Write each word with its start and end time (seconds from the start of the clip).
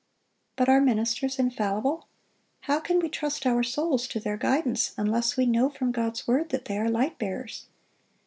But 0.55 0.67
are 0.67 0.81
ministers 0.81 1.37
infallible? 1.37 2.07
How 2.61 2.79
can 2.79 2.97
we 2.97 3.07
trust 3.07 3.45
our 3.45 3.61
souls 3.61 4.07
to 4.07 4.19
their 4.19 4.35
guidance 4.35 4.93
unless 4.97 5.37
we 5.37 5.45
know 5.45 5.69
from 5.69 5.91
God's 5.91 6.27
word 6.27 6.49
that 6.49 6.65
they 6.65 6.79
are 6.79 6.89
light 6.89 7.19
bearers? 7.19 7.67